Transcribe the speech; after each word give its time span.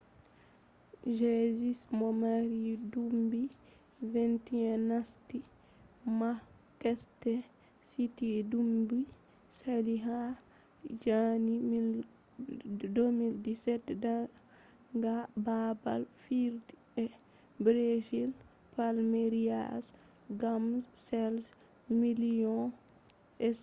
jesus 1.19 1.79
mo 1.99 2.07
mari 2.23 2.63
duubi 2.91 3.43
21 4.13 4.77
nasti 4.91 5.39
manchester 6.19 7.39
city 7.91 8.29
duubi 8.51 8.99
sali 9.59 9.95
ha 10.05 10.19
janeru 11.03 12.01
2017 12.95 13.97
daga 15.01 15.15
babal 15.45 16.01
fijirde 16.23 16.77
brazil 17.65 18.29
palmeiras 18.73 19.85
gam 20.41 20.63
chede 21.05 21.45
miliyon 22.01 22.63
£27 23.43 23.53